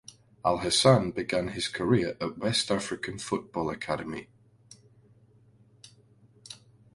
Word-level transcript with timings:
Alhassan 0.43 1.13
began 1.13 1.49
his 1.49 1.67
career 1.67 2.17
at 2.19 2.39
West 2.39 2.71
African 2.71 3.19
Football 3.19 3.69
Academy. 3.69 4.29